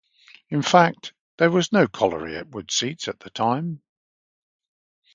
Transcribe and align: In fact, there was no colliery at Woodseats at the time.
In 0.49 0.63
fact, 0.63 1.13
there 1.37 1.51
was 1.51 1.71
no 1.71 1.87
colliery 1.87 2.35
at 2.35 2.49
Woodseats 2.49 3.07
at 3.07 3.19
the 3.19 3.29
time. 3.29 3.83